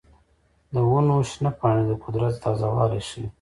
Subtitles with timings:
[0.73, 3.27] د ونو شنه پاڼې د قدرت تازه والی ښيي.